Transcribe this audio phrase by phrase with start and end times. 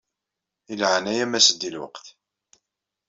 [0.65, 2.05] Di leɛnaya-m as-d di lweqt.